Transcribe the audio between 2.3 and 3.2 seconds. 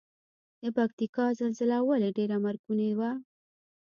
مرګونې وه؟